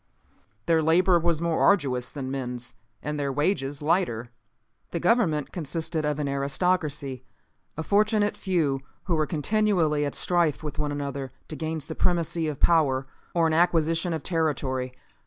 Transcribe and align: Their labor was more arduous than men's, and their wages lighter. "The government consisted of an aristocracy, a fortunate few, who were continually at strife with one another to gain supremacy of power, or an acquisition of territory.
Their 0.65 0.81
labor 0.81 1.19
was 1.19 1.43
more 1.43 1.61
arduous 1.61 2.09
than 2.09 2.31
men's, 2.31 2.73
and 3.03 3.19
their 3.19 3.31
wages 3.31 3.83
lighter. 3.83 4.31
"The 4.89 4.99
government 4.99 5.51
consisted 5.51 6.05
of 6.05 6.17
an 6.17 6.27
aristocracy, 6.27 7.23
a 7.77 7.83
fortunate 7.83 8.35
few, 8.35 8.79
who 9.03 9.13
were 9.15 9.27
continually 9.27 10.03
at 10.03 10.15
strife 10.15 10.63
with 10.63 10.79
one 10.79 10.91
another 10.91 11.33
to 11.49 11.55
gain 11.55 11.81
supremacy 11.81 12.47
of 12.47 12.59
power, 12.59 13.05
or 13.35 13.45
an 13.45 13.53
acquisition 13.53 14.11
of 14.11 14.23
territory. 14.23 14.91